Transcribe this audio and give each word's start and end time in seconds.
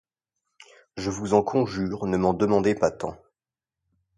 Je 0.97 1.11
vous 1.11 1.35
en 1.35 1.43
conjure, 1.43 2.07
ne 2.07 2.17
me 2.17 2.33
demandez 2.33 2.73
pas 2.73 2.89
tant. 2.89 3.19